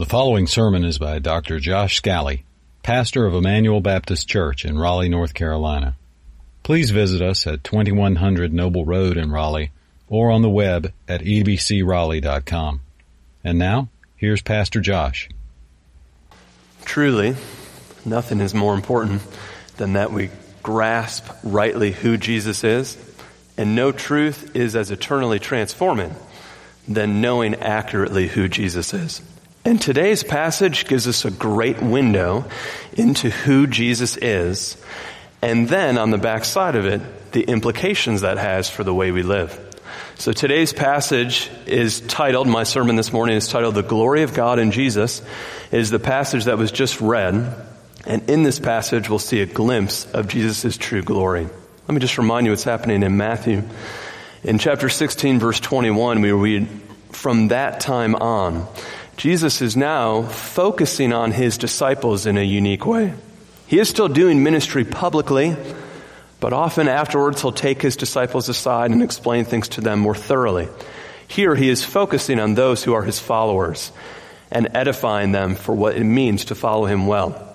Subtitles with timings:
[0.00, 1.60] The following sermon is by Dr.
[1.60, 2.46] Josh Scally,
[2.82, 5.94] pastor of Emmanuel Baptist Church in Raleigh, North Carolina.
[6.62, 9.72] Please visit us at 2100 Noble Road in Raleigh
[10.08, 12.80] or on the web at ebcraleigh.com.
[13.44, 15.28] And now, here's Pastor Josh.
[16.86, 17.36] Truly,
[18.06, 19.20] nothing is more important
[19.76, 20.30] than that we
[20.62, 22.96] grasp rightly who Jesus is,
[23.58, 26.16] and no truth is as eternally transforming
[26.88, 29.20] than knowing accurately who Jesus is.
[29.62, 32.46] And today's passage gives us a great window
[32.94, 34.78] into who Jesus is,
[35.42, 39.22] and then on the backside of it, the implications that has for the way we
[39.22, 39.58] live.
[40.16, 44.58] So today's passage is titled, my sermon this morning is titled, The Glory of God
[44.58, 45.20] in Jesus.
[45.70, 47.54] It is the passage that was just read,
[48.06, 51.44] and in this passage we'll see a glimpse of Jesus' true glory.
[51.44, 53.62] Let me just remind you what's happening in Matthew.
[54.42, 56.66] In chapter 16, verse 21, we read,
[57.12, 58.66] From that time on,
[59.20, 63.12] Jesus is now focusing on his disciples in a unique way.
[63.66, 65.54] He is still doing ministry publicly,
[66.40, 70.68] but often afterwards he'll take his disciples aside and explain things to them more thoroughly.
[71.28, 73.92] Here he is focusing on those who are his followers
[74.50, 77.46] and edifying them for what it means to follow him well.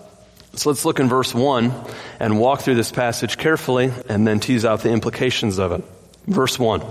[0.53, 1.73] So let's look in verse 1
[2.19, 5.83] and walk through this passage carefully and then tease out the implications of it.
[6.27, 6.83] Verse 1.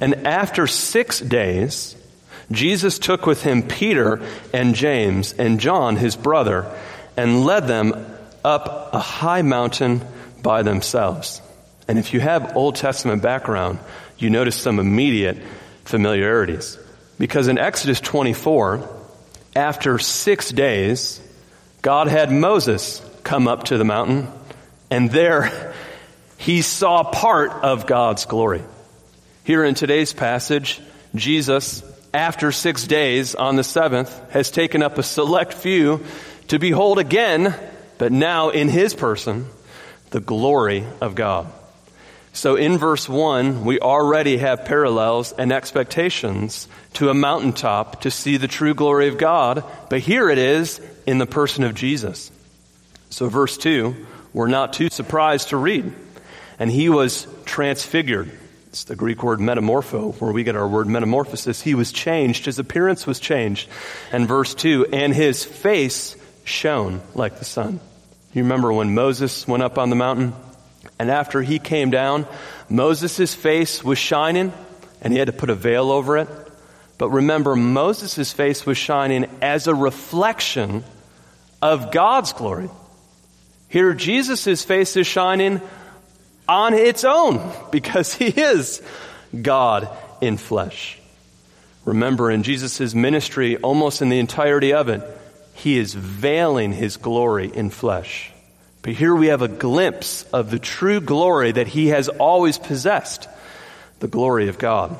[0.00, 1.94] And after six days,
[2.52, 4.20] Jesus took with him Peter
[4.52, 6.66] and James and John, his brother,
[7.16, 7.94] and led them
[8.44, 10.00] up a high mountain
[10.42, 11.40] by themselves.
[11.86, 13.78] And if you have Old Testament background,
[14.18, 15.38] you notice some immediate
[15.84, 16.78] familiarities.
[17.18, 18.88] Because in Exodus 24,
[19.54, 21.20] after six days,
[21.82, 24.28] God had Moses come up to the mountain,
[24.90, 25.74] and there
[26.38, 28.62] he saw part of God's glory.
[29.44, 30.80] Here in today's passage,
[31.14, 31.82] Jesus
[32.12, 36.04] after six days on the seventh, has taken up a select few
[36.48, 37.54] to behold again,
[37.98, 39.46] but now in his person,
[40.10, 41.46] the glory of God.
[42.32, 48.36] So in verse 1, we already have parallels and expectations to a mountaintop to see
[48.36, 52.30] the true glory of God, but here it is in the person of Jesus.
[53.10, 53.94] So verse 2,
[54.32, 55.92] we're not too surprised to read.
[56.58, 58.30] And he was transfigured
[58.70, 61.60] it's the Greek word metamorpho, where we get our word metamorphosis.
[61.60, 62.44] He was changed.
[62.44, 63.68] His appearance was changed.
[64.12, 67.80] And verse 2, and his face shone like the sun.
[68.32, 70.34] You remember when Moses went up on the mountain?
[71.00, 72.28] And after he came down,
[72.68, 74.52] Moses' face was shining,
[75.02, 76.28] and he had to put a veil over it.
[76.96, 80.84] But remember, Moses' face was shining as a reflection
[81.60, 82.70] of God's glory.
[83.68, 85.60] Here, Jesus' face is shining
[86.50, 87.40] on its own
[87.70, 88.82] because he is
[89.40, 89.88] God
[90.20, 90.98] in flesh.
[91.84, 95.02] Remember, in Jesus' ministry, almost in the entirety of it,
[95.54, 98.32] he is veiling his glory in flesh.
[98.82, 103.28] But here we have a glimpse of the true glory that he has always possessed
[104.00, 104.98] the glory of God.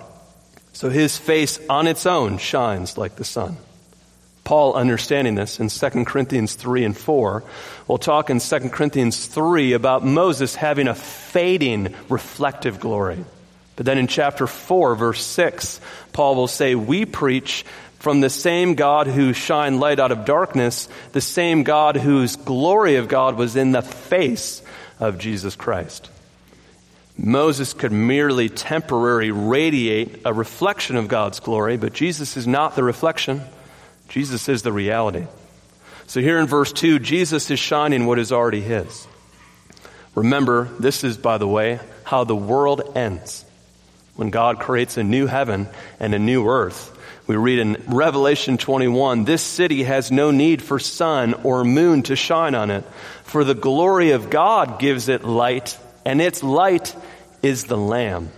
[0.72, 3.56] So his face on its own shines like the sun.
[4.44, 7.44] Paul understanding this in 2 Corinthians 3 and 4.
[7.86, 13.24] We'll talk in 2 Corinthians 3 about Moses having a fading reflective glory.
[13.76, 15.80] But then in chapter 4, verse 6,
[16.12, 17.64] Paul will say, We preach
[17.98, 22.96] from the same God who shined light out of darkness, the same God whose glory
[22.96, 24.62] of God was in the face
[24.98, 26.10] of Jesus Christ.
[27.16, 32.82] Moses could merely temporarily radiate a reflection of God's glory, but Jesus is not the
[32.82, 33.42] reflection.
[34.10, 35.26] Jesus is the reality.
[36.08, 39.06] So here in verse 2, Jesus is shining what is already his.
[40.16, 43.44] Remember, this is, by the way, how the world ends.
[44.16, 45.68] When God creates a new heaven
[46.00, 46.98] and a new earth,
[47.28, 52.16] we read in Revelation 21, this city has no need for sun or moon to
[52.16, 52.84] shine on it,
[53.22, 56.96] for the glory of God gives it light, and its light
[57.42, 58.30] is the Lamb.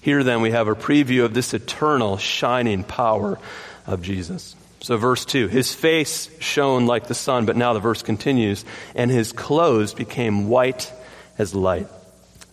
[0.00, 3.40] Here then we have a preview of this eternal shining power
[3.84, 4.54] of Jesus.
[4.80, 8.64] So, verse 2 His face shone like the sun, but now the verse continues,
[8.94, 10.92] and his clothes became white
[11.36, 11.88] as light.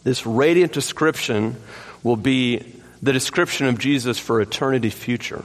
[0.03, 1.55] This radiant description
[2.03, 5.43] will be the description of Jesus for eternity future.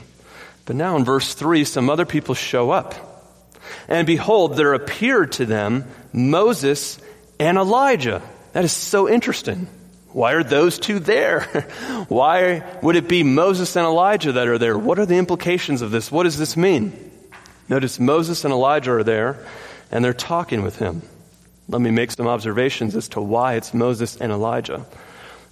[0.67, 2.94] But now in verse 3, some other people show up.
[3.88, 6.99] And behold, there appeared to them Moses
[7.38, 8.23] and Elijah.
[8.53, 9.69] That is so interesting.
[10.12, 11.41] Why are those two there?
[12.09, 14.77] Why would it be Moses and Elijah that are there?
[14.77, 16.11] What are the implications of this?
[16.11, 17.11] What does this mean?
[17.69, 19.45] Notice Moses and Elijah are there
[19.91, 21.03] and they're talking with him.
[21.69, 24.87] Let me make some observations as to why it's Moses and Elijah.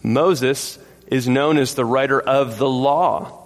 [0.03, 3.45] Moses is known as the writer of the law.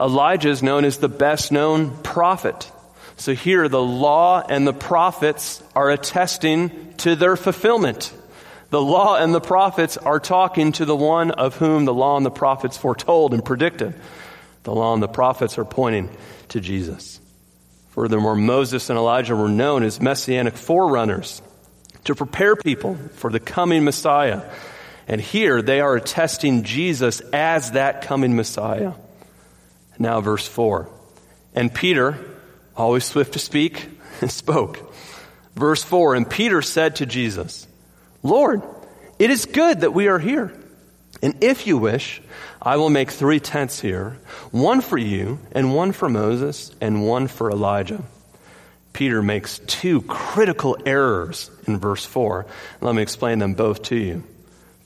[0.00, 2.70] Elijah is known as the best known prophet.
[3.16, 8.12] So here, the law and the prophets are attesting to their fulfillment.
[8.74, 12.26] The law and the prophets are talking to the one of whom the law and
[12.26, 13.94] the prophets foretold and predicted.
[14.64, 16.10] The law and the prophets are pointing
[16.48, 17.20] to Jesus.
[17.90, 21.40] Furthermore, Moses and Elijah were known as messianic forerunners
[22.02, 24.42] to prepare people for the coming Messiah.
[25.06, 28.94] And here they are attesting Jesus as that coming Messiah.
[30.00, 30.88] Now, verse 4.
[31.54, 32.18] And Peter,
[32.76, 33.88] always swift to speak,
[34.26, 34.92] spoke.
[35.54, 37.68] Verse 4 And Peter said to Jesus,
[38.24, 38.62] Lord,
[39.18, 40.52] it is good that we are here.
[41.22, 42.20] And if you wish,
[42.60, 44.18] I will make three tents here
[44.50, 48.02] one for you, and one for Moses, and one for Elijah.
[48.92, 52.46] Peter makes two critical errors in verse 4.
[52.80, 54.24] Let me explain them both to you.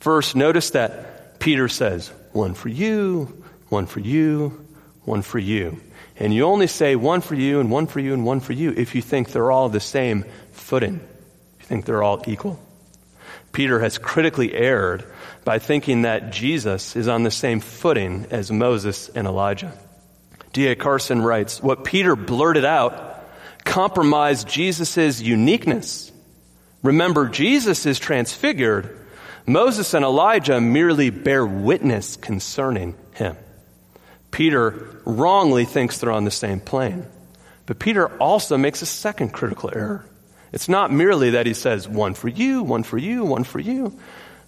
[0.00, 4.66] First, notice that Peter says, one for you, one for you,
[5.04, 5.80] one for you.
[6.16, 8.72] And you only say one for you, and one for you, and one for you
[8.76, 12.58] if you think they're all the same footing, if you think they're all equal.
[13.52, 15.04] Peter has critically erred
[15.44, 19.72] by thinking that Jesus is on the same footing as Moses and Elijah.
[20.52, 20.76] D.A.
[20.76, 23.24] Carson writes, What Peter blurted out
[23.64, 26.10] compromised Jesus' uniqueness.
[26.82, 28.98] Remember, Jesus is transfigured.
[29.46, 33.36] Moses and Elijah merely bear witness concerning him.
[34.30, 37.06] Peter wrongly thinks they're on the same plane.
[37.66, 40.04] But Peter also makes a second critical error.
[40.52, 43.98] It's not merely that he says, one for you, one for you, one for you,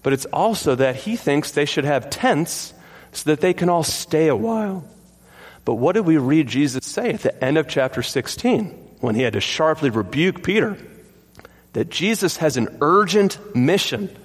[0.02, 2.72] but it's also that he thinks they should have tents
[3.12, 4.84] so that they can all stay a while.
[5.64, 8.66] But what did we read Jesus say at the end of chapter 16
[9.00, 10.78] when he had to sharply rebuke Peter?
[11.74, 14.16] That Jesus has an urgent mission,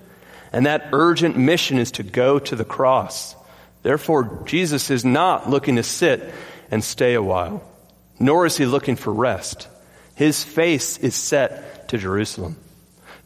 [0.52, 3.36] and that urgent mission is to go to the cross.
[3.84, 6.34] Therefore, Jesus is not looking to sit
[6.72, 7.62] and stay a while,
[8.18, 9.68] nor is he looking for rest.
[10.16, 12.58] His face is set to Jerusalem.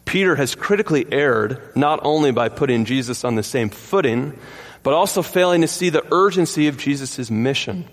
[0.06, 4.38] Peter has critically erred not only by putting Jesus on the same footing,
[4.81, 7.88] but also failing to see the urgency of Jesus' mission.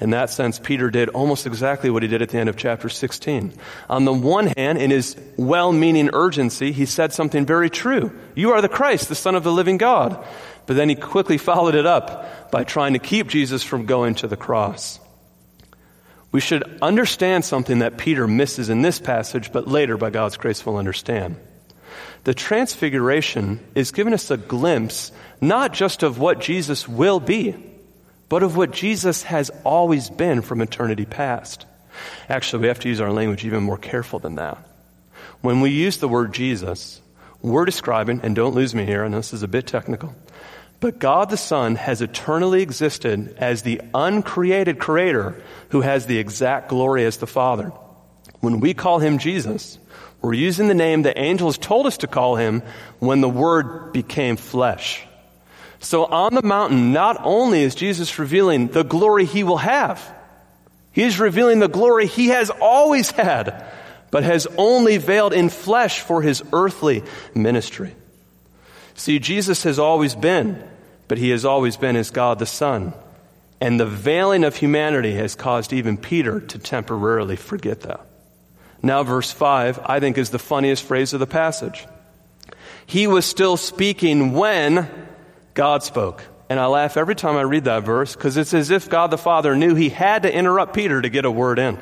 [0.00, 2.88] In that sense, Peter did almost exactly what he did at the end of chapter
[2.88, 3.54] 16.
[3.88, 8.12] On the one hand, in his well meaning urgency, he said something very true.
[8.34, 10.22] You are the Christ, the Son of the living God.
[10.66, 14.26] But then he quickly followed it up by trying to keep Jesus from going to
[14.26, 15.00] the cross.
[16.36, 20.66] We should understand something that Peter misses in this passage, but later, by God's grace,
[20.66, 21.36] we'll understand.
[22.24, 27.56] The transfiguration is giving us a glimpse not just of what Jesus will be,
[28.28, 31.64] but of what Jesus has always been from eternity past.
[32.28, 34.58] Actually, we have to use our language even more careful than that.
[35.40, 37.00] When we use the word Jesus,
[37.40, 40.14] we're describing, and don't lose me here, and this is a bit technical,
[40.80, 46.68] but God the Son has eternally existed as the uncreated creator who has the exact
[46.68, 47.72] glory as the Father.
[48.40, 49.78] When we call him Jesus,
[50.20, 52.62] we're using the name the angels told us to call him
[52.98, 55.02] when the Word became flesh.
[55.80, 60.14] So on the mountain, not only is Jesus revealing the glory he will have,
[60.92, 63.66] he is revealing the glory he has always had,
[64.10, 67.94] but has only veiled in flesh for his earthly ministry.
[68.96, 70.62] See, Jesus has always been,
[71.06, 72.94] but he has always been as God the Son.
[73.60, 78.00] And the veiling of humanity has caused even Peter to temporarily forget that.
[78.82, 81.86] Now, verse 5, I think, is the funniest phrase of the passage.
[82.86, 84.88] He was still speaking when
[85.54, 86.22] God spoke.
[86.48, 89.18] And I laugh every time I read that verse because it's as if God the
[89.18, 91.78] Father knew he had to interrupt Peter to get a word in.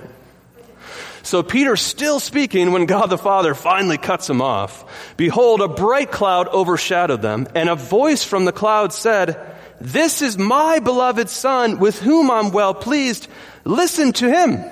[1.24, 5.14] So Peter's still speaking when God the Father finally cuts him off.
[5.16, 10.36] Behold, a bright cloud overshadowed them, and a voice from the cloud said, This is
[10.36, 13.26] my beloved Son, with whom I'm well pleased.
[13.64, 14.62] Listen to him.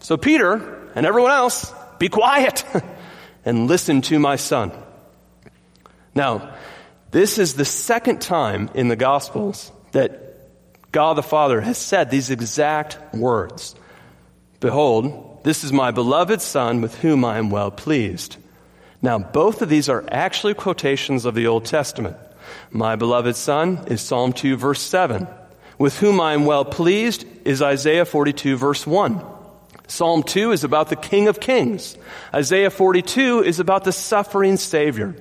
[0.00, 2.62] So Peter and everyone else, be quiet
[3.46, 4.72] and listen to my son.
[6.14, 6.54] Now,
[7.10, 12.30] this is the second time in the Gospels that God the Father has said these
[12.30, 13.74] exact words.
[14.60, 18.36] Behold, this is my beloved Son with whom I am well pleased.
[19.00, 22.16] Now, both of these are actually quotations of the Old Testament.
[22.72, 25.28] My beloved Son is Psalm 2, verse 7.
[25.78, 29.24] With whom I am well pleased is Isaiah 42, verse 1.
[29.86, 31.96] Psalm 2 is about the King of Kings.
[32.34, 35.14] Isaiah 42 is about the suffering Savior.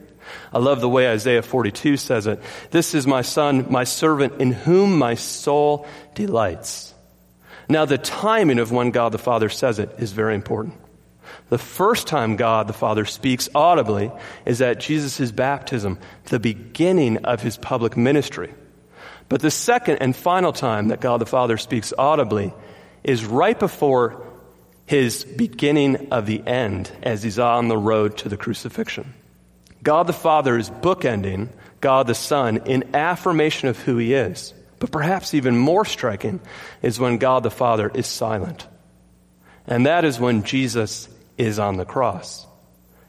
[0.51, 2.41] I love the way Isaiah 42 says it.
[2.71, 6.94] This is my Son, my servant, in whom my soul delights.
[7.67, 10.75] Now, the timing of when God the Father says it is very important.
[11.49, 14.11] The first time God the Father speaks audibly
[14.45, 18.53] is at Jesus' baptism, the beginning of his public ministry.
[19.29, 22.53] But the second and final time that God the Father speaks audibly
[23.03, 24.23] is right before
[24.85, 29.13] his beginning of the end as he's on the road to the crucifixion.
[29.81, 31.49] God the Father is bookending
[31.81, 34.53] God the Son in affirmation of who he is.
[34.79, 36.41] But perhaps even more striking
[36.81, 38.67] is when God the Father is silent.
[39.67, 42.45] And that is when Jesus is on the cross.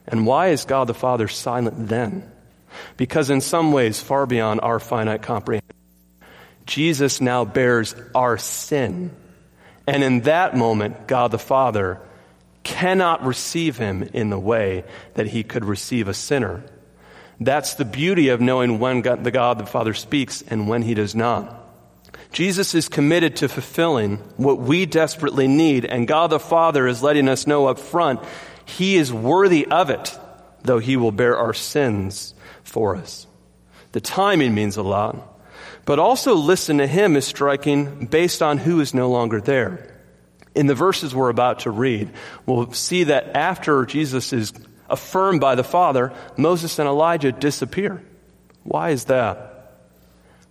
[0.07, 2.31] And why is God the Father silent then?
[2.95, 5.75] Because in some ways, far beyond our finite comprehension,
[6.65, 9.11] Jesus now bears our sin.
[9.85, 12.01] And in that moment, God the Father
[12.63, 14.83] cannot receive him in the way
[15.13, 16.63] that he could receive a sinner.
[17.39, 20.93] That's the beauty of knowing when God, the God the Father speaks and when he
[20.93, 21.56] does not.
[22.31, 27.29] Jesus is committed to fulfilling what we desperately need, and God the Father is letting
[27.29, 28.19] us know up front
[28.67, 30.19] he is worthy of it,
[30.61, 33.25] though he will bear our sins for us.
[33.93, 35.15] The timing means a lot,
[35.85, 39.95] but also listen to him is striking based on who is no longer there.
[40.53, 42.11] In the verses we're about to read,
[42.45, 44.51] we'll see that after Jesus is
[44.89, 48.03] affirmed by the Father, Moses and Elijah disappear.
[48.63, 49.56] Why is that?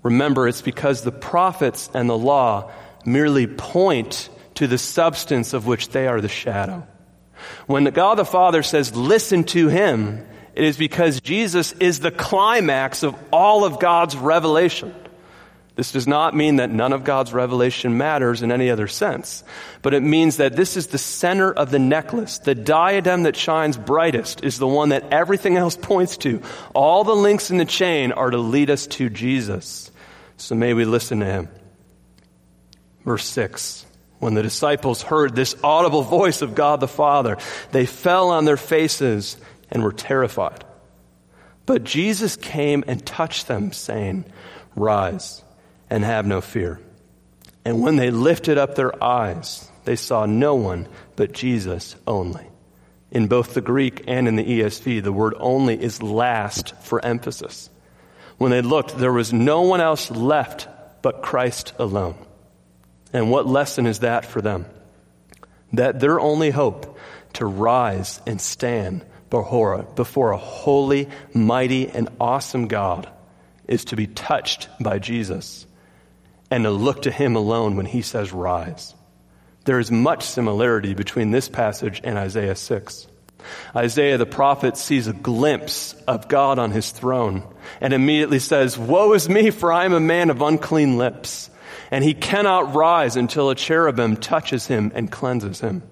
[0.06, 2.70] Remember, it's because the prophets and the law
[3.04, 6.86] merely point to the substance of which they are the shadow.
[7.66, 13.02] When God the Father says, listen to him, it is because Jesus is the climax
[13.02, 14.94] of all of God's revelation.
[15.74, 19.42] This does not mean that none of God's revelation matters in any other sense,
[19.82, 22.38] but it means that this is the center of the necklace.
[22.38, 26.40] The diadem that shines brightest is the one that everything else points to.
[26.74, 29.90] All the links in the chain are to lead us to Jesus.
[30.36, 31.48] So may we listen to him.
[33.04, 33.86] Verse 6.
[34.18, 37.36] When the disciples heard this audible voice of God the Father,
[37.72, 39.36] they fell on their faces
[39.70, 40.64] and were terrified.
[41.66, 44.24] But Jesus came and touched them, saying,
[44.74, 45.42] Rise
[45.90, 46.80] and have no fear.
[47.64, 52.46] And when they lifted up their eyes, they saw no one but Jesus only.
[53.10, 57.70] In both the Greek and in the ESV, the word only is last for emphasis.
[58.38, 60.68] When they looked, there was no one else left
[61.02, 62.16] but Christ alone.
[63.12, 64.66] And what lesson is that for them?
[65.72, 66.98] That their only hope
[67.34, 73.08] to rise and stand before, a holy, mighty, and awesome God
[73.66, 75.66] is to be touched by Jesus
[76.50, 78.94] and to look to him alone when he says rise.
[79.64, 83.08] There is much similarity between this passage and Isaiah 6.
[83.74, 87.42] Isaiah the prophet sees a glimpse of God on his throne
[87.80, 91.50] and immediately says, Woe is me, for I am a man of unclean lips.
[91.90, 95.82] And he cannot rise until a cherubim touches him and cleanses him.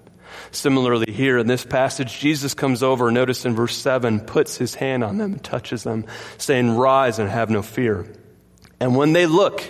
[0.51, 5.03] Similarly, here in this passage, Jesus comes over, notice in verse 7, puts his hand
[5.03, 6.05] on them and touches them,
[6.37, 8.05] saying, Rise and have no fear.
[8.79, 9.63] And when they look,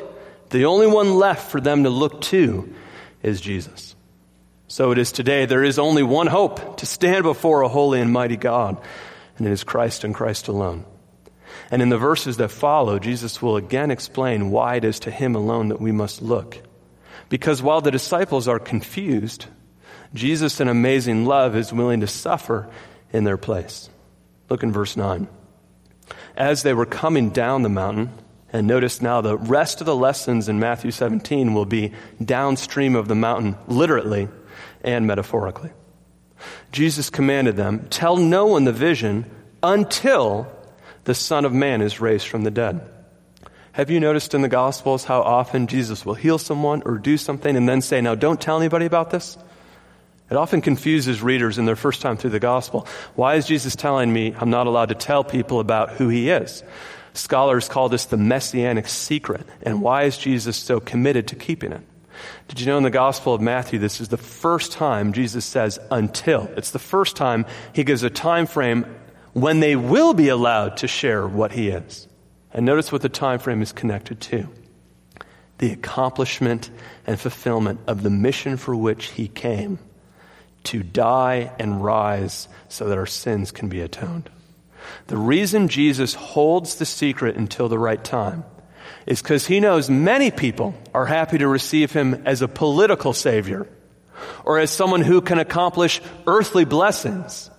[0.49, 2.73] the only one left for them to look to
[3.21, 3.94] is Jesus.
[4.75, 5.45] So it is today.
[5.45, 8.77] There is only one hope to stand before a holy and mighty God,
[9.37, 10.83] and it is Christ and Christ alone.
[11.71, 15.33] And in the verses that follow, Jesus will again explain why it is to him
[15.33, 16.57] alone that we must look.
[17.29, 19.45] Because while the disciples are confused,
[20.13, 22.69] Jesus, in amazing love, is willing to suffer
[23.13, 23.89] in their place.
[24.49, 25.29] Look in verse 9.
[26.35, 28.09] As they were coming down the mountain,
[28.51, 33.07] and notice now the rest of the lessons in Matthew 17 will be downstream of
[33.07, 34.27] the mountain, literally
[34.85, 35.71] and metaphorically.
[36.71, 39.29] Jesus commanded them, Tell no one the vision
[39.61, 40.47] until
[41.03, 42.81] the Son of Man is raised from the dead.
[43.73, 47.57] Have you noticed in the Gospels how often Jesus will heal someone or do something
[47.57, 49.37] and then say, Now don't tell anybody about this?
[50.29, 52.87] It often confuses readers in their first time through the Gospel.
[53.15, 56.63] Why is Jesus telling me I'm not allowed to tell people about who he is?
[57.13, 59.45] Scholars call this the messianic secret.
[59.61, 61.81] And why is Jesus so committed to keeping it?
[62.47, 65.79] Did you know in the Gospel of Matthew, this is the first time Jesus says
[65.89, 66.49] until.
[66.55, 68.85] It's the first time he gives a time frame
[69.33, 72.07] when they will be allowed to share what he is.
[72.53, 74.47] And notice what the time frame is connected to.
[75.57, 76.69] The accomplishment
[77.07, 79.79] and fulfillment of the mission for which he came
[80.65, 84.29] to die and rise so that our sins can be atoned.
[85.07, 88.45] The reason Jesus holds the secret until the right time
[89.05, 93.67] is because he knows many people are happy to receive him as a political savior
[94.43, 97.49] or as someone who can accomplish earthly blessings.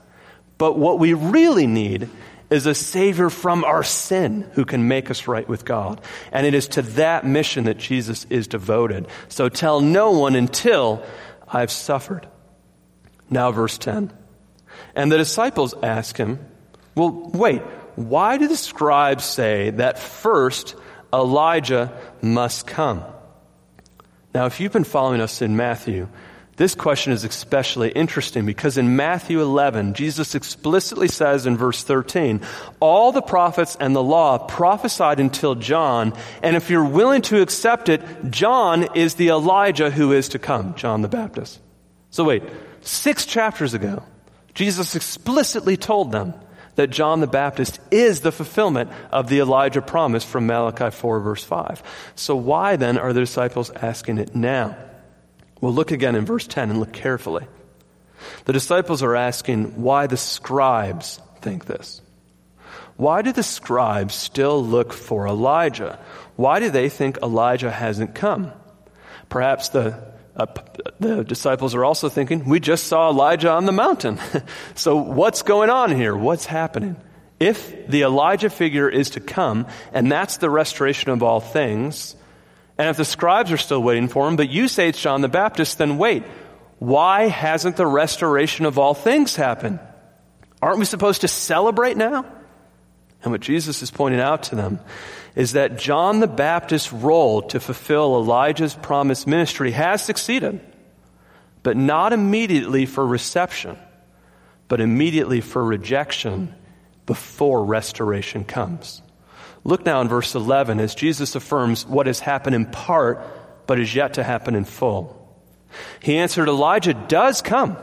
[0.59, 2.09] But what we really need
[2.49, 6.01] is a savior from our sin who can make us right with God.
[6.33, 9.09] And it is to that mission that Jesus is devoted.
[9.29, 11.05] So tell no one until
[11.49, 12.29] I've suffered.
[13.29, 14.13] Now, verse 10.
[14.95, 16.39] And the disciples ask him,
[16.95, 17.63] well, wait,
[17.97, 20.77] why do the scribes say that first
[21.13, 23.05] Elijah must come?
[24.35, 26.09] Now, if you've been following us in Matthew,
[26.57, 32.41] This question is especially interesting because in Matthew 11, Jesus explicitly says in verse 13,
[32.81, 37.91] all the prophets and the law prophesied until John, and if you're willing to accept
[37.91, 41.61] it, John is the Elijah who is to come, John the Baptist.
[42.09, 42.43] So wait,
[42.81, 44.03] six chapters ago,
[44.55, 46.33] Jesus explicitly told them
[46.77, 51.45] that John the Baptist is the fulfillment of the Elijah promise from Malachi 4 verse
[51.45, 51.83] 5.
[52.15, 54.77] So why then are the disciples asking it now?
[55.61, 57.47] We'll look again in verse 10 and look carefully.
[58.45, 62.01] The disciples are asking why the scribes think this.
[62.97, 65.99] Why do the scribes still look for Elijah?
[66.37, 68.53] Why do they think Elijah hasn't come?
[69.29, 70.03] Perhaps the,
[70.37, 70.47] uh,
[71.01, 74.19] the disciples are also thinking, we just saw Elijah on the mountain.
[74.75, 76.15] so what's going on here?
[76.15, 76.97] What's happening?
[77.41, 82.17] If the Elijah figure is to come, and that's the restoration of all things,
[82.79, 85.29] and if the scribes are still waiting for him, but you say it's John the
[85.29, 86.25] Baptist, then wait.
[86.79, 89.81] Why hasn't the restoration of all things happened?
[90.61, 92.27] Aren't we supposed to celebrate now?
[93.23, 94.81] And what Jesus is pointing out to them
[95.37, 100.61] is that John the Baptist's role to fulfill Elijah's promised ministry has succeeded,
[101.63, 103.77] but not immediately for reception,
[104.67, 106.55] but immediately for rejection
[107.05, 109.03] before restoration comes.
[109.63, 113.21] Look now in verse 11 as Jesus affirms what has happened in part,
[113.67, 115.13] but is yet to happen in full.
[116.01, 117.77] He answered, Elijah does come.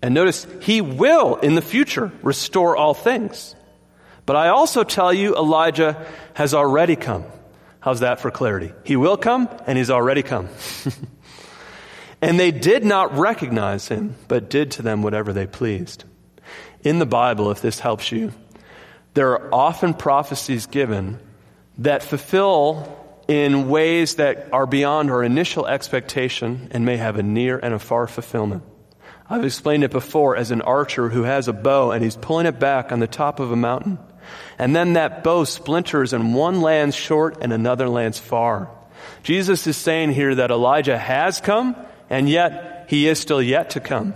[0.00, 3.55] And notice, he will in the future restore all things.
[4.26, 6.04] But I also tell you, Elijah
[6.34, 7.24] has already come.
[7.80, 8.72] How's that for clarity?
[8.84, 10.48] He will come, and he's already come.
[12.20, 16.04] and they did not recognize him, but did to them whatever they pleased.
[16.82, 18.32] In the Bible, if this helps you,
[19.14, 21.20] there are often prophecies given
[21.78, 27.58] that fulfill in ways that are beyond our initial expectation and may have a near
[27.58, 28.62] and a far fulfillment.
[29.28, 32.60] I've explained it before as an archer who has a bow and he's pulling it
[32.60, 33.98] back on the top of a mountain.
[34.58, 38.70] And then that bow splinters and one lands short and another lands far.
[39.22, 41.76] Jesus is saying here that Elijah has come
[42.08, 44.14] and yet he is still yet to come.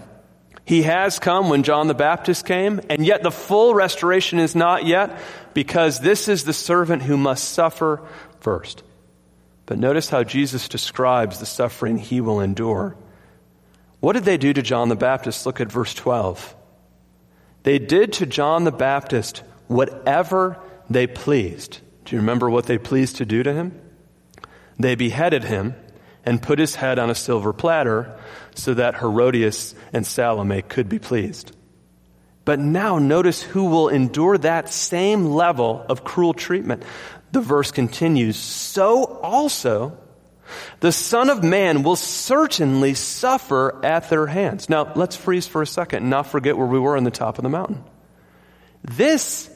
[0.65, 4.87] He has come when John the Baptist came, and yet the full restoration is not
[4.87, 5.19] yet
[5.53, 8.01] because this is the servant who must suffer
[8.39, 8.85] first.
[9.67, 12.97] But notice how Jesus describes the suffering he will endure.
[13.99, 15.45] What did they do to John the Baptist?
[15.45, 16.55] Look at verse 12.
[17.65, 20.59] They did to John the Baptist whatever
[20.91, 21.79] they pleased.
[22.05, 23.81] Do you remember what they pleased to do to him?
[24.81, 25.77] They beheaded him
[26.25, 28.19] and put his head on a silver platter
[28.57, 31.53] so that Herodias and Salome could be pleased.
[32.45, 36.83] But now notice who will endure that same level of cruel treatment.
[37.31, 39.97] The verse continues, so also
[40.81, 44.69] the Son of Man will certainly suffer at their hands.
[44.69, 47.39] Now, let's freeze for a second and not forget where we were on the top
[47.39, 47.85] of the mountain.
[48.83, 49.49] This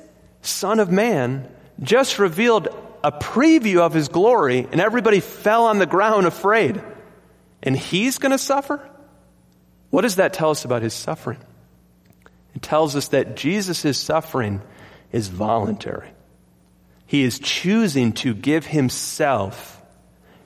[0.47, 1.49] Son of Man
[1.83, 2.69] just revealed
[3.03, 6.83] a preview of his glory, and everybody fell on the ground afraid.
[7.63, 8.81] And he's going to suffer?
[9.91, 11.39] What does that tell us about his suffering?
[12.55, 14.63] It tells us that Jesus' suffering
[15.13, 16.11] is voluntary.
[17.07, 19.81] He is choosing to give himself.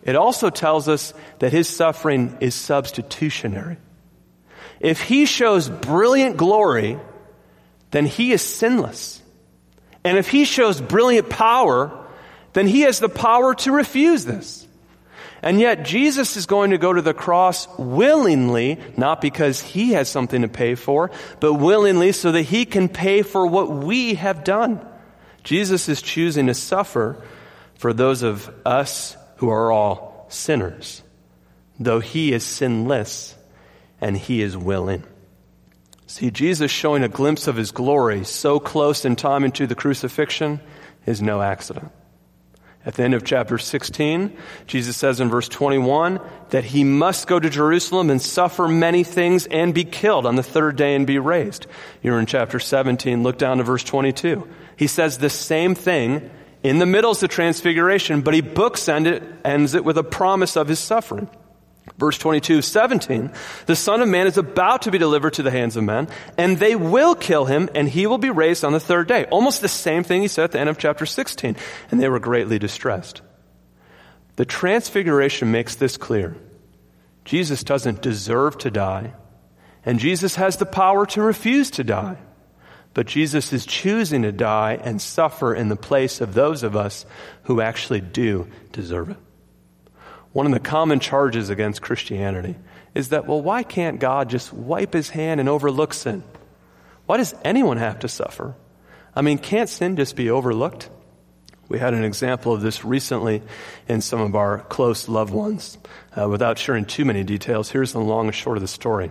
[0.03, 3.77] It also tells us that his suffering is substitutionary.
[4.81, 6.99] If he shows brilliant glory,
[7.91, 9.23] then he is sinless.
[10.09, 11.93] And if he shows brilliant power,
[12.55, 14.67] then he has the power to refuse this.
[15.43, 20.09] And yet Jesus is going to go to the cross willingly, not because he has
[20.09, 24.45] something to pay for, but willingly so that he can pay for what we have
[24.45, 24.81] done.
[25.45, 27.23] Jesus is choosing to suffer
[27.75, 31.03] for those of us who are all sinners,
[31.79, 33.35] though he is sinless
[34.01, 35.05] and he is willing.
[36.09, 40.59] See, Jesus showing a glimpse of his glory so close in time into the crucifixion
[41.05, 41.93] is no accident.
[42.87, 44.35] At the end of chapter 16,
[44.67, 46.19] Jesus says in verse 21
[46.49, 50.43] that he must go to Jerusalem and suffer many things and be killed on the
[50.43, 51.67] third day and be raised.
[52.03, 54.49] You're in chapter 17, look down to verse 22.
[54.77, 56.31] He says the same thing
[56.63, 60.57] in the middle of the transfiguration, but he bookends it, ends it with a promise
[60.57, 61.29] of his suffering.
[61.97, 63.33] Verse 22, 17,
[63.67, 66.59] the Son of Man is about to be delivered to the hands of men, and
[66.59, 69.25] they will kill him, and he will be raised on the third day.
[69.27, 71.57] Almost the same thing he said at the end of chapter 16.
[71.91, 73.23] And they were greatly distressed.
[74.37, 76.37] The transfiguration makes this clear.
[77.25, 79.15] Jesus doesn't deserve to die,
[79.85, 82.19] and Jesus has the power to refuse to die.
[82.95, 87.05] But Jesus is choosing to die and suffer in the place of those of us
[87.45, 89.17] who actually do deserve it.
[90.33, 92.57] One of the common charges against Christianity
[92.95, 96.23] is that, well, why can't God just wipe his hand and overlook sin?
[97.07, 98.55] Why does anyone have to suffer?
[99.15, 100.91] I mean, can't sin just be overlooked?
[101.69, 103.43] We had an example of this recently
[103.89, 105.77] in some of our close loved ones.
[106.19, 109.11] Uh, without sharing too many details, here's the long and short of the story.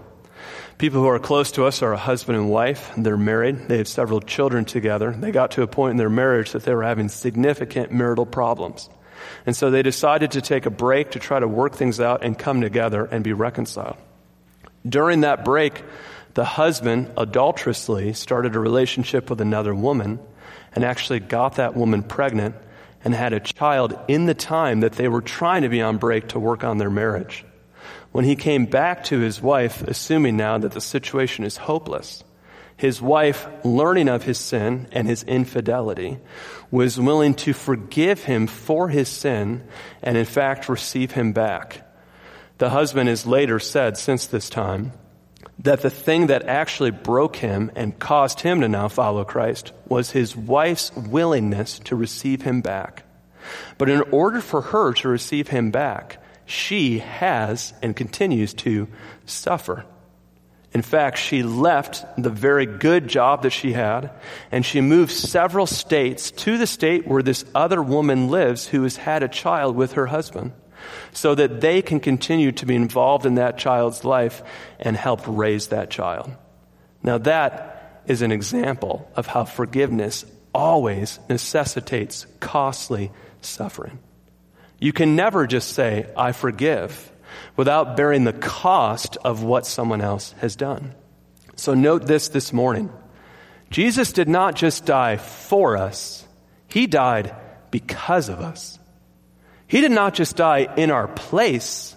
[0.77, 2.91] People who are close to us are a husband and wife.
[2.97, 3.67] They're married.
[3.67, 5.11] They have several children together.
[5.11, 8.89] They got to a point in their marriage that they were having significant marital problems.
[9.47, 12.37] And so they decided to take a break to try to work things out and
[12.37, 13.95] come together and be reconciled.
[14.87, 15.83] During that break,
[16.33, 20.19] the husband adulterously started a relationship with another woman
[20.73, 22.55] and actually got that woman pregnant
[23.05, 26.27] and had a child in the time that they were trying to be on break
[26.29, 27.45] to work on their marriage.
[28.11, 32.21] When he came back to his wife, assuming now that the situation is hopeless,
[32.77, 36.19] his wife, learning of his sin and his infidelity,
[36.69, 39.67] was willing to forgive him for his sin
[40.01, 41.83] and in fact receive him back.
[42.59, 44.93] The husband has later said since this time,
[45.59, 50.11] that the thing that actually broke him and caused him to now follow Christ was
[50.11, 53.03] his wife's willingness to receive him back.
[53.77, 58.87] But in order for her to receive him back, she has and continues to
[59.25, 59.85] suffer.
[60.77, 64.11] In fact, she left the very good job that she had
[64.51, 68.95] and she moved several states to the state where this other woman lives who has
[68.95, 70.51] had a child with her husband
[71.13, 74.43] so that they can continue to be involved in that child's life
[74.79, 76.29] and help raise that child.
[77.01, 83.09] Now, that is an example of how forgiveness always necessitates costly
[83.41, 83.97] suffering.
[84.77, 87.11] You can never just say, I forgive,
[87.55, 90.93] without bearing the cost of what someone else has done.
[91.55, 92.91] So, note this this morning
[93.69, 96.25] Jesus did not just die for us,
[96.67, 97.35] He died
[97.71, 98.79] because of us.
[99.67, 101.95] He did not just die in our place,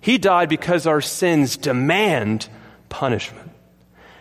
[0.00, 2.48] He died because our sins demand
[2.88, 3.50] punishment.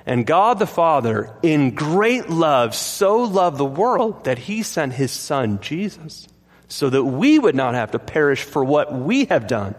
[0.06, 5.12] And God the Father, in great love, so loved the world that He sent His
[5.12, 6.30] Son, Jesus,
[6.70, 9.76] so that we would not have to perish for what we have done,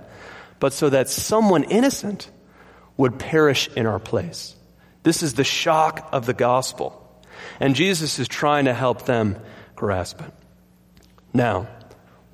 [0.60, 2.30] but so that someone innocent
[2.96, 4.54] would perish in our place.
[5.02, 7.04] This is the shock of the gospel.
[7.60, 9.36] And Jesus is trying to help them
[9.76, 10.32] grasp it.
[11.32, 11.68] Now,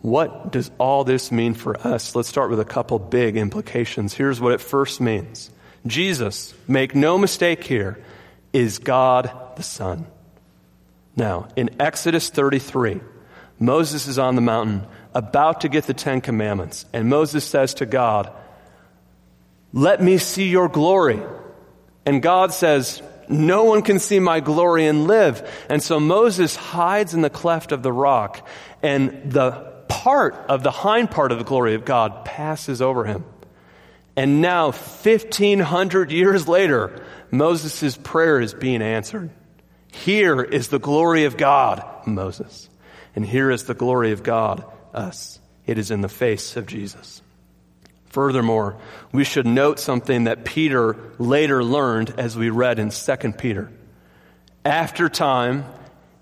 [0.01, 2.15] what does all this mean for us?
[2.15, 4.15] Let's start with a couple big implications.
[4.15, 5.51] Here's what it first means
[5.87, 8.03] Jesus, make no mistake here,
[8.53, 10.07] is God the Son.
[11.17, 13.01] Now, in Exodus 33,
[13.59, 17.87] Moses is on the mountain about to get the Ten Commandments, and Moses says to
[17.87, 18.33] God,
[19.73, 21.21] Let me see your glory.
[22.07, 25.49] And God says, No one can see my glory and live.
[25.71, 28.47] And so Moses hides in the cleft of the rock,
[28.83, 33.25] and the part of the hind part of the glory of God passes over him.
[34.17, 39.31] And now, 1500 years later, Moses' prayer is being answered.
[39.93, 42.69] Here is the glory of God, Moses.
[43.17, 45.39] And here is the glory of God, us.
[45.67, 47.23] It is in the face of Jesus.
[48.07, 48.77] Furthermore,
[49.13, 53.71] we should note something that Peter later learned as we read in 2 Peter.
[54.65, 55.65] After time,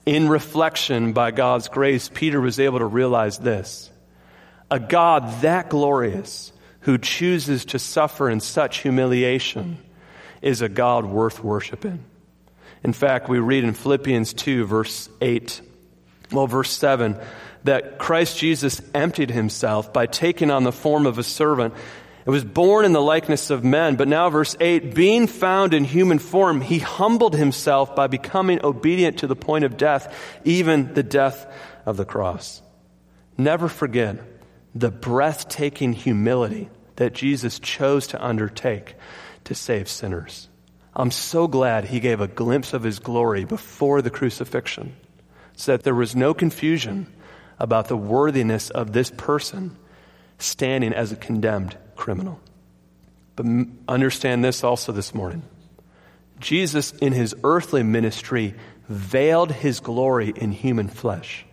[0.07, 3.91] in reflection by God's grace, Peter was able to realize this.
[4.71, 9.79] A God that glorious who chooses to suffer in such humiliation
[10.41, 12.03] is a God worth worshiping.
[12.83, 15.61] In fact, we read in Philippians 2, verse 8,
[16.33, 17.17] well, verse 7,
[17.65, 21.75] that Christ Jesus emptied himself by taking on the form of a servant
[22.25, 25.85] it was born in the likeness of men, but now verse 8, being found in
[25.85, 31.03] human form, he humbled himself by becoming obedient to the point of death, even the
[31.03, 31.47] death
[31.85, 32.63] of the cross.
[33.37, 34.19] Never forget
[34.73, 38.95] the breathtaking humility that Jesus chose to undertake
[39.45, 40.49] to save sinners.
[40.95, 44.95] I'm so glad he gave a glimpse of his glory before the crucifixion
[45.57, 47.13] so that there was no confusion
[47.63, 49.77] about the worthiness of this person
[50.39, 52.41] standing as a condemned criminal.
[53.37, 53.47] But
[53.87, 55.43] understand this also this morning.
[56.41, 58.55] Jesus, in his earthly ministry,
[58.89, 61.47] veiled his glory in human flesh.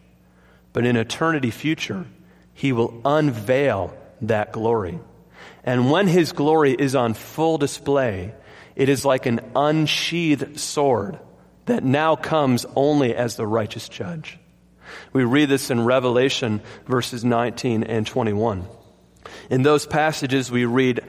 [0.74, 2.08] But in eternity future,
[2.56, 5.00] he will unveil that glory.
[5.63, 8.34] And when his glory is on full display,
[8.76, 11.19] it is like an unsheathed sword
[11.67, 14.39] that now comes only as the righteous judge.
[15.13, 18.67] We read this in Revelation verses 19 and 21.
[19.49, 21.02] In those passages, we read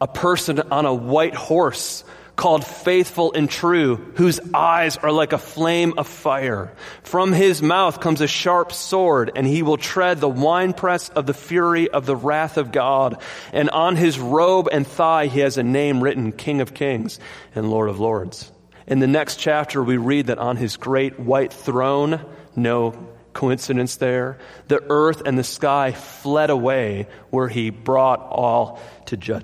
[0.00, 2.04] a person on a white horse
[2.36, 6.72] called faithful and true, whose eyes are like a flame of fire.
[7.02, 11.34] From his mouth comes a sharp sword, and he will tread the winepress of the
[11.34, 13.22] fury of the wrath of God.
[13.52, 17.18] And on his robe and thigh he has a name written, King of Kings
[17.54, 18.52] and Lord of Lords.
[18.86, 22.20] In the next chapter, we read that on his great white throne,
[22.54, 29.16] no coincidence there, the earth and the sky fled away where he brought all to,
[29.16, 29.42] ju-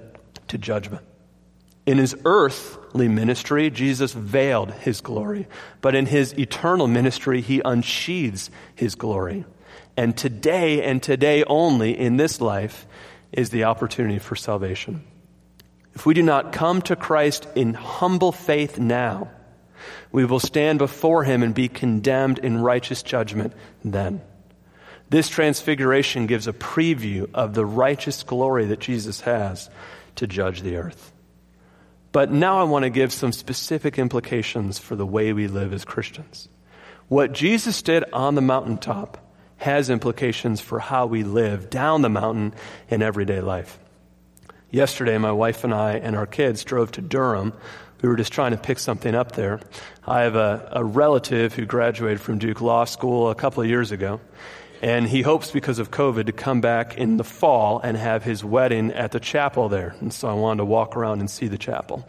[0.48, 1.04] to judgment.
[1.84, 5.46] In his earthly ministry, Jesus veiled his glory,
[5.82, 9.44] but in his eternal ministry, he unsheathes his glory.
[9.96, 12.86] And today and today only in this life
[13.30, 15.04] is the opportunity for salvation.
[15.94, 19.30] If we do not come to Christ in humble faith now,
[20.10, 23.52] we will stand before him and be condemned in righteous judgment
[23.84, 24.20] then.
[25.08, 29.68] This transfiguration gives a preview of the righteous glory that Jesus has
[30.16, 31.12] to judge the earth.
[32.12, 35.84] But now I want to give some specific implications for the way we live as
[35.84, 36.48] Christians.
[37.08, 39.18] What Jesus did on the mountaintop
[39.58, 42.54] has implications for how we live down the mountain
[42.88, 43.78] in everyday life.
[44.70, 47.52] Yesterday, my wife and I and our kids drove to Durham.
[48.02, 49.60] We were just trying to pick something up there.
[50.06, 53.92] I have a, a relative who graduated from Duke Law School a couple of years
[53.92, 54.20] ago.
[54.82, 58.44] And he hopes because of COVID to come back in the fall and have his
[58.44, 59.94] wedding at the chapel there.
[60.00, 62.04] And so I wanted to walk around and see the chapel.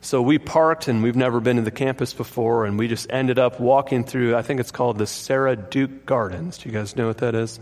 [0.00, 3.38] So we parked and we've never been to the campus before and we just ended
[3.38, 6.58] up walking through, I think it's called the Sarah Duke Gardens.
[6.58, 7.60] Do you guys know what that is?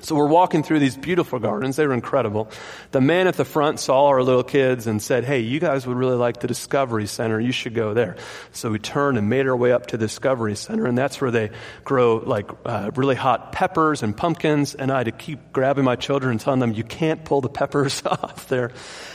[0.00, 1.76] So we're walking through these beautiful gardens.
[1.76, 2.48] They were incredible.
[2.92, 5.96] The man at the front saw our little kids and said, Hey, you guys would
[5.96, 7.40] really like the Discovery Center.
[7.40, 8.16] You should go there.
[8.52, 11.32] So we turned and made our way up to the Discovery Center, and that's where
[11.32, 11.50] they
[11.84, 14.74] grow like uh, really hot peppers and pumpkins.
[14.74, 17.48] And I had to keep grabbing my children and telling them, You can't pull the
[17.48, 18.70] peppers off there.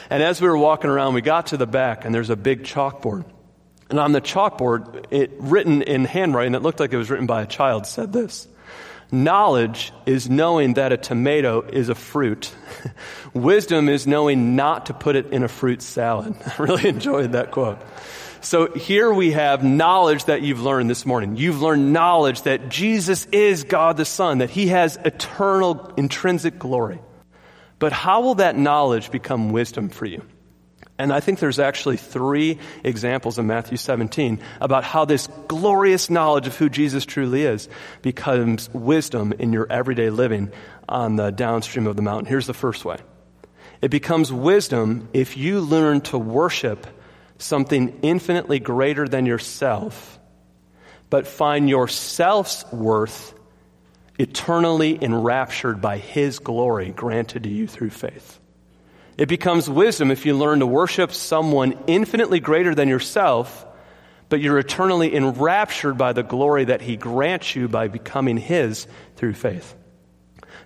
[0.09, 2.63] And as we were walking around, we got to the back, and there's a big
[2.63, 3.23] chalkboard.
[3.89, 7.43] And on the chalkboard, it written in handwriting that looked like it was written by
[7.43, 8.47] a child, said this.
[9.13, 12.51] Knowledge is knowing that a tomato is a fruit.
[13.35, 16.35] Wisdom is knowing not to put it in a fruit salad.
[16.47, 17.77] I really enjoyed that quote.
[18.41, 21.35] So here we have knowledge that you've learned this morning.
[21.35, 26.99] You've learned knowledge that Jesus is God the Son, that He has eternal intrinsic glory.
[27.77, 30.23] But how will that knowledge become wisdom for you?
[31.03, 36.47] And I think there's actually three examples in Matthew 17 about how this glorious knowledge
[36.47, 37.67] of who Jesus truly is
[38.01, 40.49] becomes wisdom in your everyday living
[40.87, 42.27] on the downstream of the mountain.
[42.27, 42.99] Here's the first way
[43.81, 46.87] it becomes wisdom if you learn to worship
[47.37, 50.17] something infinitely greater than yourself,
[51.09, 53.37] but find your self's worth
[54.17, 58.39] eternally enraptured by His glory granted to you through faith.
[59.17, 63.65] It becomes wisdom if you learn to worship someone infinitely greater than yourself,
[64.29, 69.33] but you're eternally enraptured by the glory that he grants you by becoming his through
[69.33, 69.75] faith.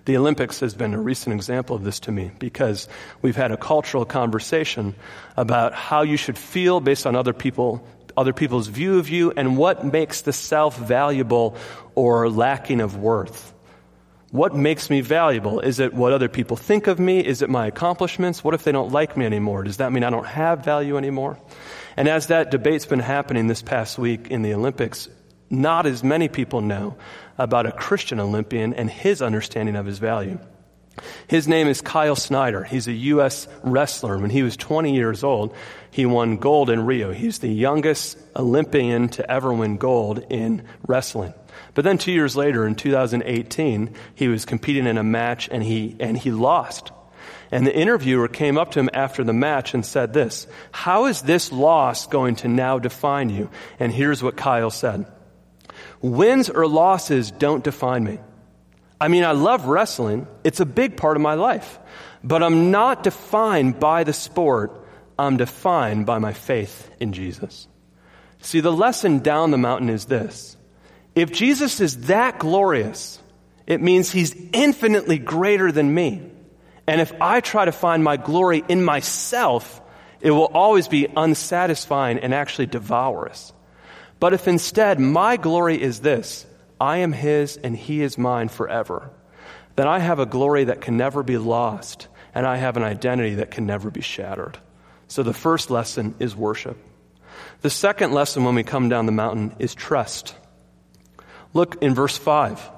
[0.06, 2.88] The Olympics has been a recent example of this to me because
[3.20, 4.94] we've had a cultural conversation
[5.36, 7.86] about how you should feel based on other people
[8.18, 11.56] other people's view of you and what makes the self valuable
[11.94, 13.54] or lacking of worth.
[14.30, 15.60] What makes me valuable?
[15.60, 17.20] Is it what other people think of me?
[17.20, 18.44] Is it my accomplishments?
[18.44, 19.62] What if they don't like me anymore?
[19.62, 21.38] Does that mean I don't have value anymore?
[21.96, 25.08] And as that debate's been happening this past week in the Olympics,
[25.48, 26.96] not as many people know
[27.38, 30.38] about a Christian Olympian and his understanding of his value.
[31.26, 32.64] His name is Kyle Snyder.
[32.64, 33.48] He's a U.S.
[33.62, 34.18] wrestler.
[34.18, 35.54] When he was 20 years old,
[35.90, 37.12] he won gold in Rio.
[37.12, 41.32] He's the youngest Olympian to ever win gold in wrestling.
[41.78, 45.94] But then two years later, in 2018, he was competing in a match and he,
[46.00, 46.90] and he lost.
[47.52, 51.22] And the interviewer came up to him after the match and said this How is
[51.22, 53.48] this loss going to now define you?
[53.78, 55.06] And here's what Kyle said
[56.02, 58.18] Wins or losses don't define me.
[59.00, 61.78] I mean, I love wrestling, it's a big part of my life.
[62.24, 64.72] But I'm not defined by the sport,
[65.16, 67.68] I'm defined by my faith in Jesus.
[68.40, 70.56] See, the lesson down the mountain is this
[71.20, 73.20] if Jesus is that glorious,
[73.66, 76.22] it means he's infinitely greater than me.
[76.86, 79.80] And if I try to find my glory in myself,
[80.20, 83.52] it will always be unsatisfying and actually devour us.
[84.20, 86.46] But if instead my glory is this,
[86.80, 89.10] I am his and he is mine forever,
[89.76, 93.36] then I have a glory that can never be lost and I have an identity
[93.36, 94.58] that can never be shattered.
[95.08, 96.76] So the first lesson is worship.
[97.60, 100.34] The second lesson when we come down the mountain is trust.
[101.54, 102.70] Look in verse 5.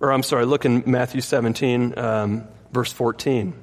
[0.00, 3.54] Or I'm sorry, look in Matthew 17, um, verse 14.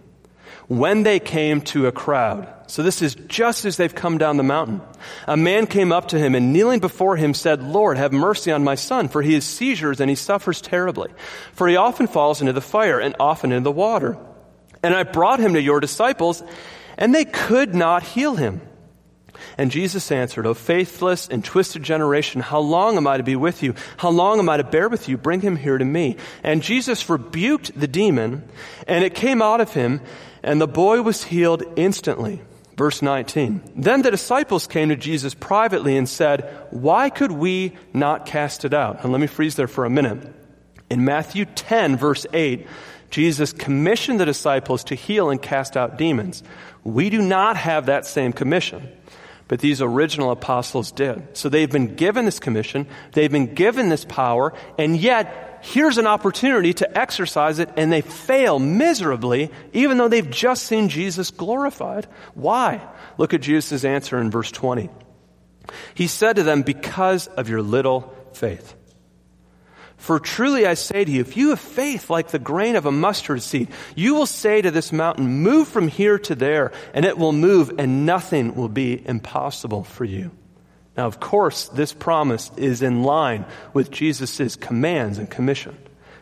[0.67, 2.47] when they came to a crowd.
[2.67, 4.81] So this is just as they've come down the mountain.
[5.27, 8.63] A man came up to him and kneeling before him said, Lord, have mercy on
[8.63, 11.11] my son, for he has seizures and he suffers terribly.
[11.51, 14.17] For he often falls into the fire and often into the water.
[14.81, 16.41] And I brought him to your disciples
[16.97, 18.61] and they could not heal him.
[19.57, 23.63] And Jesus answered, O faithless and twisted generation, how long am I to be with
[23.63, 23.75] you?
[23.97, 25.17] How long am I to bear with you?
[25.17, 26.17] Bring him here to me.
[26.43, 28.43] And Jesus rebuked the demon,
[28.87, 30.01] and it came out of him,
[30.43, 32.41] and the boy was healed instantly.
[32.77, 33.61] Verse 19.
[33.75, 38.73] Then the disciples came to Jesus privately and said, Why could we not cast it
[38.73, 39.03] out?
[39.03, 40.33] And let me freeze there for a minute.
[40.89, 42.65] In Matthew 10, verse 8,
[43.11, 46.43] Jesus commissioned the disciples to heal and cast out demons.
[46.83, 48.89] We do not have that same commission
[49.51, 51.35] but these original apostles did.
[51.35, 56.07] So they've been given this commission, they've been given this power, and yet here's an
[56.07, 62.07] opportunity to exercise it, and they fail miserably, even though they've just seen Jesus glorified.
[62.33, 62.79] Why?
[63.17, 64.89] Look at Jesus' answer in verse 20.
[65.95, 68.73] He said to them, Because of your little faith.
[70.01, 72.91] For truly I say to you, if you have faith like the grain of a
[72.91, 77.19] mustard seed, you will say to this mountain, move from here to there, and it
[77.19, 80.31] will move, and nothing will be impossible for you.
[80.97, 85.77] Now, of course, this promise is in line with Jesus' commands and commission.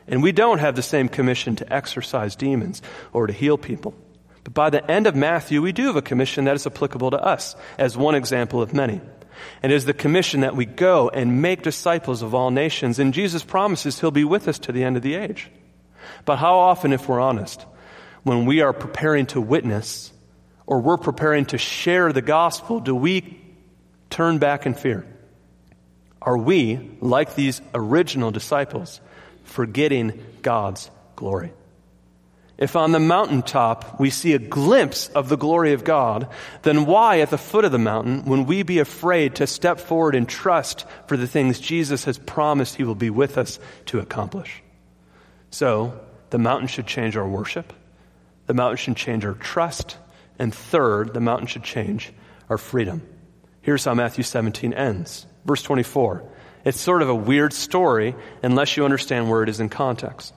[0.10, 2.82] And we don't have the same commission to exorcise demons
[3.14, 3.96] or to heal people.
[4.44, 7.24] But by the end of Matthew, we do have a commission that is applicable to
[7.24, 9.00] us, as one example of many.
[9.64, 13.00] And it is the commission that we go and make disciples of all nations.
[13.00, 15.50] And Jesus promises he'll be with us to the end of the age.
[16.26, 17.66] But how often, if we're honest,
[18.24, 20.12] when we are preparing to witness
[20.66, 23.40] or we're preparing to share the gospel, do we
[24.10, 25.06] turn back in fear?
[26.22, 29.00] Are we, like these original disciples,
[29.44, 31.54] forgetting God's glory?
[32.60, 36.28] If on the mountaintop we see a glimpse of the glory of God,
[36.64, 40.14] then why at the foot of the mountain when we be afraid to step forward
[40.14, 44.62] and trust for the things Jesus has promised he will be with us to accomplish?
[45.52, 45.98] So,
[46.32, 47.72] the mountain should change our worship.
[48.48, 49.98] The mountain should change our trust.
[50.38, 52.12] And third, the mountain should change
[52.50, 53.02] our freedom.
[53.62, 55.26] Here's how Matthew 17 ends.
[55.46, 56.24] Verse 24.
[56.66, 60.34] It's sort of a weird story unless you understand where it is in context.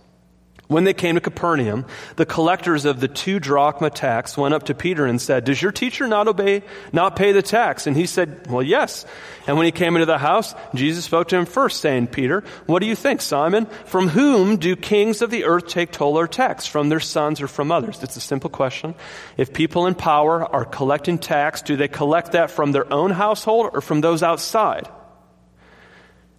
[0.72, 1.84] When they came to Capernaum,
[2.16, 5.70] the collectors of the two drachma tax went up to Peter and said, Does your
[5.70, 7.86] teacher not obey, not pay the tax?
[7.86, 9.04] And he said, Well, yes.
[9.46, 12.80] And when he came into the house, Jesus spoke to him first, saying, Peter, what
[12.80, 13.66] do you think, Simon?
[13.84, 16.66] From whom do kings of the earth take toll or tax?
[16.66, 18.02] From their sons or from others?
[18.02, 18.94] It's a simple question.
[19.36, 23.70] If people in power are collecting tax, do they collect that from their own household
[23.74, 24.88] or from those outside?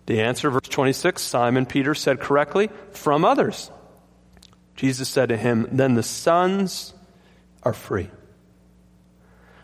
[0.06, 3.72] The answer, verse 26, Simon Peter said correctly, from others.
[4.76, 6.94] Jesus said to him, Then the sons
[7.64, 8.10] are free.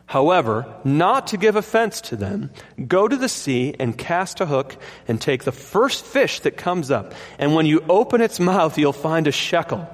[0.06, 2.50] However, not to give offense to them,
[2.88, 4.76] go to the sea and cast a hook
[5.08, 7.14] and take the first fish that comes up.
[7.38, 9.88] And when you open its mouth, you'll find a shekel.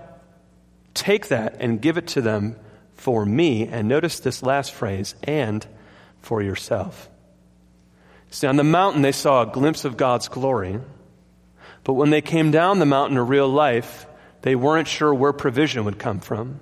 [0.94, 2.56] Take that and give it to them
[2.94, 3.68] for me.
[3.68, 5.68] And notice this last phrase, and
[6.22, 7.10] for yourself.
[8.32, 10.80] See, on the mountain, they saw a glimpse of God's glory.
[11.84, 14.08] But when they came down the mountain to real life,
[14.46, 16.60] they weren't sure where provision would come from,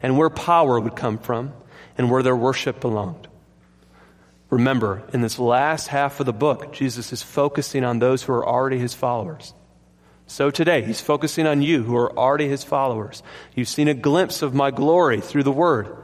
[0.00, 1.52] and where power would come from,
[1.98, 3.28] and where their worship belonged.
[4.48, 8.48] Remember, in this last half of the book, Jesus is focusing on those who are
[8.48, 9.52] already his followers.
[10.26, 13.22] So today, he's focusing on you who are already his followers.
[13.54, 15.94] You've seen a glimpse of my glory through the word,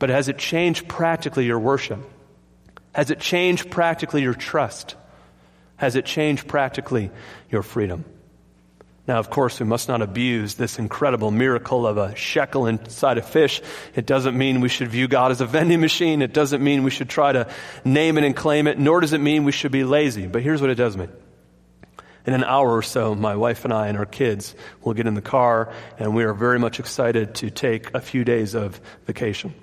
[0.00, 2.00] but has it changed practically your worship?
[2.96, 4.96] Has it changed practically your trust?
[5.76, 7.12] Has it changed practically
[7.48, 8.04] your freedom?
[9.06, 13.22] Now, of course, we must not abuse this incredible miracle of a shekel inside a
[13.22, 13.60] fish.
[13.94, 16.22] It doesn't mean we should view God as a vending machine.
[16.22, 17.46] It doesn't mean we should try to
[17.84, 20.26] name it and claim it, nor does it mean we should be lazy.
[20.26, 21.10] But here's what it does mean.
[22.26, 25.12] In an hour or so, my wife and I and our kids will get in
[25.12, 29.54] the car, and we are very much excited to take a few days of vacation.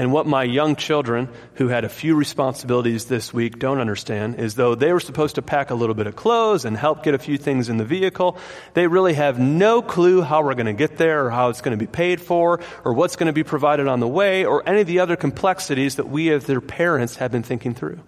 [0.00, 4.54] And what my young children, who had a few responsibilities this week, don't understand is
[4.54, 7.18] though they were supposed to pack a little bit of clothes and help get a
[7.18, 8.38] few things in the vehicle,
[8.72, 11.78] they really have no clue how we're going to get there or how it's going
[11.78, 14.80] to be paid for or what's going to be provided on the way or any
[14.80, 18.00] of the other complexities that we as their parents have been thinking through.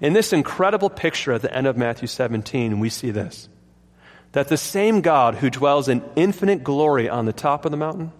[0.00, 3.48] In this incredible picture at the end of Matthew 17, we see this.
[4.32, 8.10] That the same God who dwells in infinite glory on the top of the mountain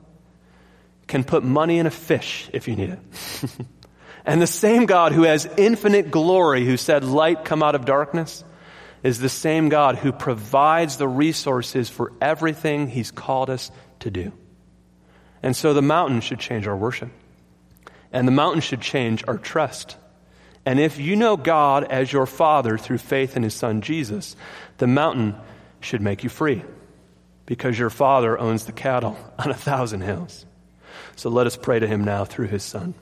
[1.09, 2.99] can put money in a fish if you need it.
[4.25, 8.45] and the same God who has infinite glory, who said, Light come out of darkness,
[9.03, 14.33] is the same God who provides the resources for everything He's called us to do.
[15.43, 17.11] And so the mountain should change our worship.
[18.13, 19.97] And the mountain should change our trust.
[20.67, 24.37] And if you know God as your Father through faith in His Son Jesus,
[24.79, 25.37] the mountain
[25.81, 26.63] should make you free
[27.47, 30.45] because your Father owns the cattle on a thousand hills.
[31.17, 32.95] So let us pray to Him now through His Son.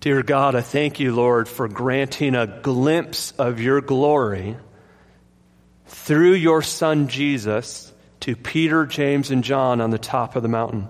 [0.00, 4.56] Dear God, I thank you, Lord, for granting a glimpse of your glory
[5.86, 10.88] through your Son Jesus to Peter, James, and John on the top of the mountain.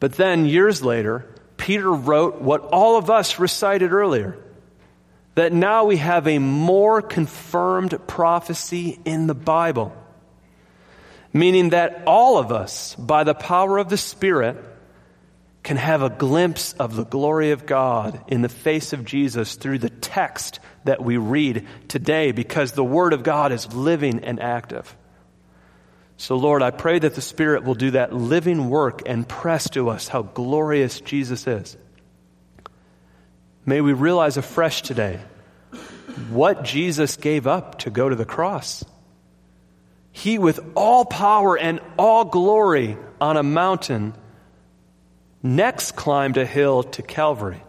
[0.00, 4.36] But then, years later, Peter wrote what all of us recited earlier
[5.34, 9.96] that now we have a more confirmed prophecy in the Bible,
[11.34, 14.56] meaning that all of us, by the power of the Spirit,
[15.64, 19.78] can have a glimpse of the glory of God in the face of Jesus through
[19.78, 24.96] the text that we read today because the Word of God is living and active.
[26.16, 29.88] So, Lord, I pray that the Spirit will do that living work and press to
[29.88, 31.76] us how glorious Jesus is.
[33.66, 35.18] May we realize afresh today
[36.30, 38.84] what Jesus gave up to go to the cross.
[40.16, 44.14] He, with all power and all glory on a mountain,
[45.42, 47.60] next climbed a hill to Calvary.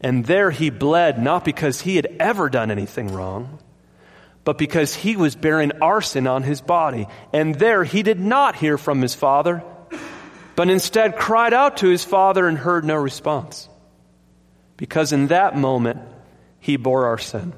[0.00, 3.60] And there he bled not because he had ever done anything wrong,
[4.42, 7.06] but because he was bearing our sin on his body.
[7.32, 9.62] And there he did not hear from his father,
[10.56, 13.68] but instead cried out to his father and heard no response.
[14.76, 16.00] Because in that moment,
[16.58, 17.52] he bore our sin.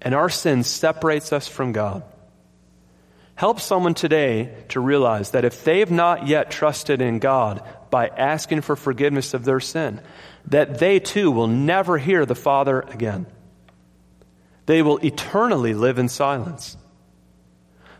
[0.00, 2.04] And our sin separates us from God.
[3.36, 8.60] Help someone today to realize that if they've not yet trusted in God by asking
[8.60, 10.00] for forgiveness of their sin,
[10.46, 13.26] that they too will never hear the Father again.
[14.66, 16.76] They will eternally live in silence.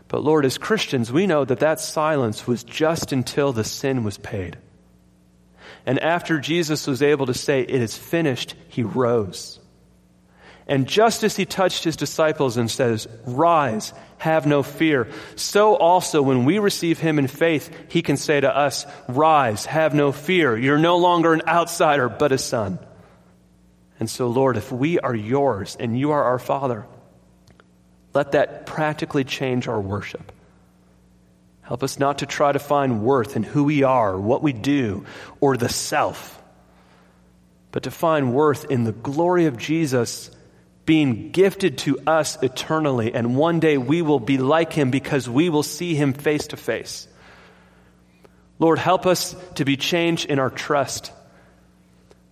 [0.07, 4.17] But Lord, as Christians, we know that that silence was just until the sin was
[4.17, 4.57] paid.
[5.85, 9.59] And after Jesus was able to say, It is finished, he rose.
[10.67, 16.21] And just as he touched his disciples and says, Rise, have no fear, so also
[16.21, 20.57] when we receive him in faith, he can say to us, Rise, have no fear.
[20.57, 22.79] You're no longer an outsider, but a son.
[23.99, 26.85] And so, Lord, if we are yours and you are our Father,
[28.13, 30.31] let that practically change our worship.
[31.61, 35.05] Help us not to try to find worth in who we are, what we do,
[35.41, 36.41] or the self,
[37.71, 40.29] but to find worth in the glory of Jesus
[40.85, 43.13] being gifted to us eternally.
[43.13, 46.57] And one day we will be like him because we will see him face to
[46.57, 47.07] face.
[48.59, 51.11] Lord, help us to be changed in our trust.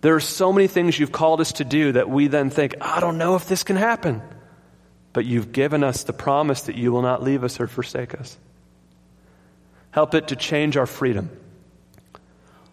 [0.00, 3.00] There are so many things you've called us to do that we then think, I
[3.00, 4.22] don't know if this can happen.
[5.12, 8.36] But you've given us the promise that you will not leave us or forsake us.
[9.90, 11.30] Help it to change our freedom.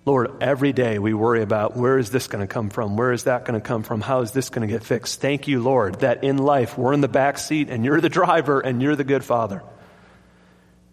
[0.03, 2.97] Lord, every day we worry about where is this going to come from?
[2.97, 4.01] Where is that going to come from?
[4.01, 5.21] How is this going to get fixed?
[5.21, 8.59] Thank you, Lord, that in life we're in the back seat and you're the driver
[8.59, 9.61] and you're the good father.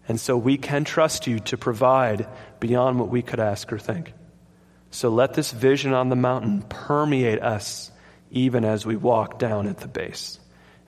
[0.07, 2.27] And so we can trust you to provide
[2.59, 4.13] beyond what we could ask or think.
[4.91, 7.91] So let this vision on the mountain permeate us
[8.29, 10.39] even as we walk down at the base.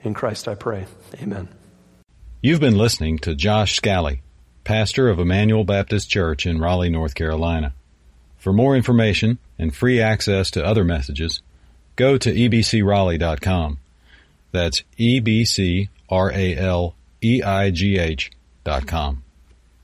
[0.02, 0.86] In Christ I pray.
[1.20, 1.48] Amen.
[2.40, 4.22] You've been listening to Josh Scally,
[4.62, 7.74] pastor of Emmanuel Baptist Church in Raleigh, North Carolina.
[8.42, 11.42] For more information and free access to other messages,
[11.94, 13.78] go to ebcraleigh.com.
[14.50, 18.32] That's E B C R A L E I G H
[18.64, 19.21] dot com.